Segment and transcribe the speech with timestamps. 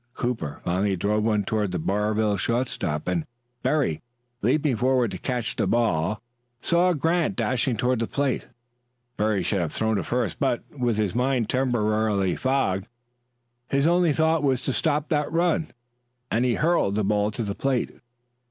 [0.15, 3.23] Cooper finally drove one toward the Barville shortstop, and
[3.61, 4.01] Berry,
[4.41, 6.23] leaping forward to catch the ball,
[6.59, 8.47] saw Grant dashing toward the plate.
[9.15, 12.87] Berry should have thrown to first, but, with his mind temporarily fogged,
[13.67, 15.67] his only thought was to stop that run,
[16.31, 17.91] and he hurled the ball to the plate.